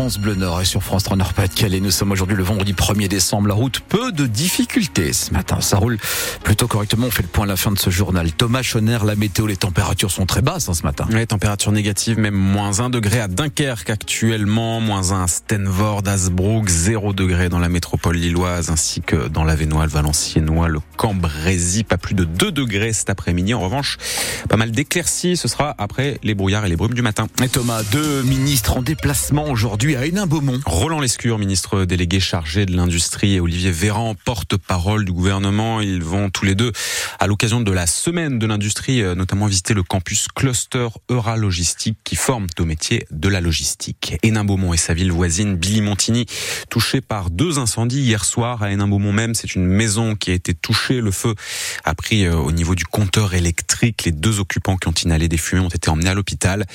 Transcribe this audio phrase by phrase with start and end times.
[0.00, 1.78] France Bleu Nord et sur France 3 Nord-Pas-de-Calais.
[1.78, 3.48] Nous sommes aujourd'hui le vendredi 1er décembre.
[3.48, 5.60] La route, peu de difficultés ce matin.
[5.60, 5.98] Ça roule
[6.42, 7.08] plutôt correctement.
[7.08, 8.32] On fait le point à la fin de ce journal.
[8.32, 11.06] Thomas Schoner, la météo, les températures sont très basses hein, ce matin.
[11.10, 16.70] Les températures négatives, même moins 1 degré à Dunkerque actuellement, moins 1 à Stenvord, Asbrook,
[16.70, 21.82] 0 degré dans la métropole lilloise ainsi que dans la Vénois, le Valenciennois, le Cambrésis.
[21.82, 23.52] Pas plus de 2 degrés cet après-midi.
[23.52, 23.98] En revanche,
[24.48, 25.36] pas mal d'éclaircies.
[25.36, 27.26] Ce sera après les brouillards et les brumes du matin.
[27.42, 30.60] Et Thomas, deux ministres en déplacement aujourd'hui à Hénin-Beaumont.
[30.66, 35.80] Roland Lescure, ministre délégué chargé de l'industrie, et Olivier Véran, porte-parole du gouvernement.
[35.80, 36.72] Ils vont tous les deux,
[37.18, 41.98] à l'occasion de la semaine de l'industrie, euh, notamment visiter le campus Cluster Eura Logistique
[42.04, 44.16] qui forme au métier de la logistique.
[44.22, 46.26] Hénin-Beaumont et sa ville voisine, Billy-Montigny,
[46.68, 49.34] touchée par deux incendies hier soir à Hénin-Beaumont même.
[49.34, 51.00] C'est une maison qui a été touchée.
[51.00, 51.34] Le feu
[51.84, 54.04] a pris euh, au niveau du compteur électrique.
[54.04, 56.66] Les deux occupants qui ont inhalé des fumées ont été emmenés à l'hôpital.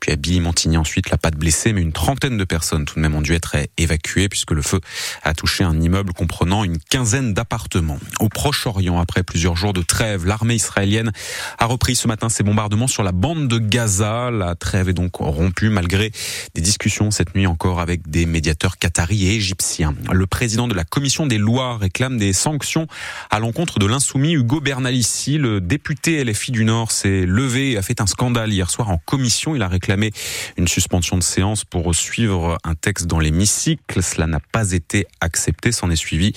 [0.00, 3.00] Puis à Billy-Montigny ensuite, la pas de blessés, mais une trentaine de personnes tout de
[3.00, 4.80] même ont dû être évacuées puisque le feu
[5.22, 8.00] a touché un immeuble comprenant une quinzaine d'appartements.
[8.18, 11.12] Au Proche-Orient, après plusieurs jours de trêve, l'armée israélienne
[11.58, 14.30] a repris ce matin ses bombardements sur la bande de Gaza.
[14.30, 16.10] La trêve est donc rompue malgré
[16.54, 19.94] des discussions cette nuit encore avec des médiateurs qataris et égyptiens.
[20.12, 22.86] Le président de la commission des lois réclame des sanctions
[23.30, 25.38] à l'encontre de l'insoumis Hugo Bernalici.
[25.38, 28.98] Le député LFI du Nord s'est levé et a fait un scandale hier soir en
[28.98, 29.54] commission.
[29.54, 30.12] Il a réclamé
[30.56, 34.02] une suspension de séance pour suivre un texte dans l'hémicycle.
[34.02, 35.72] Cela n'a pas été accepté.
[35.72, 36.32] S'en est suivi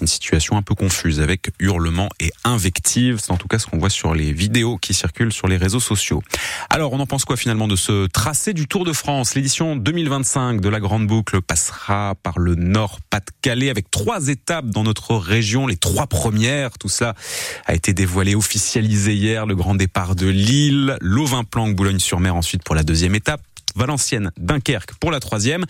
[0.00, 3.18] une situation un peu confuse avec hurlements et invectives.
[3.20, 5.80] C'est en tout cas ce qu'on voit sur les vidéos qui circulent sur les réseaux
[5.80, 6.22] sociaux.
[6.70, 9.34] Alors, on en pense quoi finalement de ce tracé du Tour de France?
[9.34, 14.82] L'édition 2025 de la Grande Boucle passera par le Nord Pas-de-Calais avec trois étapes dans
[14.82, 16.78] notre région, les trois premières.
[16.78, 17.14] Tout cela
[17.66, 19.46] a été dévoilé, officialisé hier.
[19.46, 23.42] Le grand départ de Lille, Lovin-Planck, Boulogne-sur-Mer ensuite pour la deuxième étape.
[23.76, 25.64] Valenciennes, Dunkerque pour la troisième.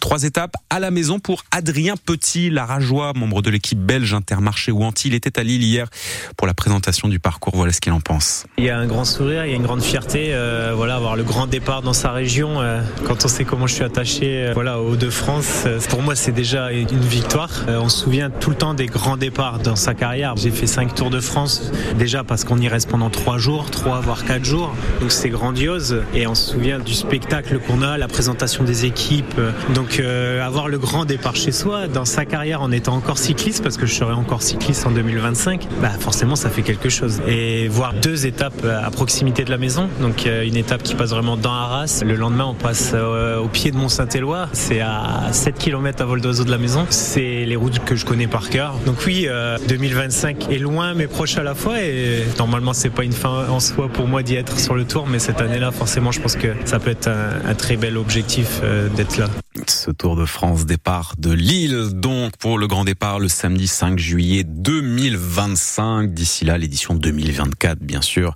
[0.00, 4.72] Trois étapes à la maison pour Adrien Petit, la rajoie, membre de l'équipe belge Intermarché
[4.72, 5.08] ou Anti.
[5.08, 5.88] Il était à Lille hier
[6.36, 7.56] pour la présentation du parcours.
[7.56, 8.46] Voilà ce qu'il en pense.
[8.58, 10.34] Il y a un grand sourire, il y a une grande fierté.
[10.34, 12.60] Euh, voilà, avoir le grand départ dans sa région.
[12.60, 16.16] Euh, quand on sait comment je suis attaché, euh, voilà, aux Hauts-de-France, euh, pour moi
[16.16, 17.50] c'est déjà une victoire.
[17.68, 20.36] On se souvient tout le temps des grands départs dans sa carrière.
[20.36, 24.00] J'ai fait cinq Tours de France déjà parce qu'on y reste pendant trois jours, trois
[24.00, 24.74] voire quatre jours.
[25.00, 29.40] Donc c'est grandiose et on se souvient du spectacle qu'on a, la présentation des équipes.
[29.74, 33.62] Donc euh, avoir le grand départ chez soi dans sa carrière en étant encore cycliste,
[33.62, 37.20] parce que je serai encore cycliste en 2025, bah forcément ça fait quelque chose.
[37.26, 41.10] Et voir deux étapes à proximité de la maison, donc euh, une étape qui passe
[41.10, 42.02] vraiment dans Arras.
[42.04, 46.20] Le lendemain on passe euh, au pied de Mont-Saint-Éloi, c'est à 7 km à vol
[46.20, 46.86] d'oiseau de la maison.
[46.90, 48.74] C'est les routes que je connais par cœur.
[48.86, 53.04] Donc oui, euh, 2025 est loin mais proche à la fois et normalement c'est pas
[53.04, 56.12] une fin en soi pour moi d'y être sur le tour, mais cette année-là forcément
[56.12, 59.28] je pense que ça peut être un, un très bel objectif euh, d'être là.
[59.70, 63.98] Ce Tour de France départ de Lille, donc pour le grand départ le samedi 5
[63.98, 66.12] juillet 2025.
[66.14, 68.34] D'ici là, l'édition 2024, bien sûr,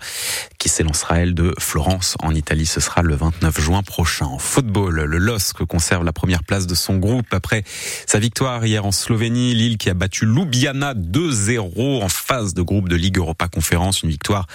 [0.58, 2.66] qui s'élancera elle de Florence en Italie.
[2.66, 4.26] Ce sera le 29 juin prochain.
[4.26, 7.64] En football, le LOSC conserve la première place de son groupe après
[8.06, 9.54] sa victoire hier en Slovénie.
[9.54, 14.02] Lille qui a battu Ljubljana 2-0 en phase de groupe de Ligue Europa Conférence.
[14.02, 14.46] Une victoire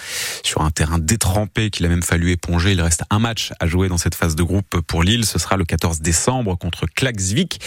[0.42, 2.72] sur un terrain détrempé qu'il a même fallu éponger.
[2.72, 5.24] Il reste un match à jouer dans cette phase de groupe pour Lille.
[5.24, 7.60] Ce sera le 14 décembre contre Klaksvik.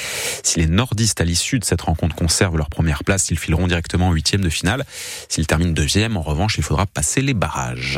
[0.44, 4.10] Si les nordistes à l'issue de cette rencontre conservent leur première place, ils fileront directement
[4.10, 4.84] en huitième de finale.
[5.30, 7.98] S'ils terminent deuxième, en revanche, il faudra passer les barrages.